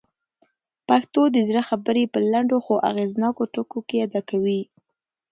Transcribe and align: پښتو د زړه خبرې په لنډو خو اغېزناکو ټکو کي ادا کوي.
پښتو 0.87 1.21
د 1.35 1.37
زړه 1.47 1.61
خبرې 1.69 2.03
په 2.13 2.19
لنډو 2.31 2.57
خو 2.65 2.73
اغېزناکو 2.89 3.43
ټکو 3.53 3.79
کي 3.87 3.97
ادا 4.05 4.21
کوي. 4.29 4.61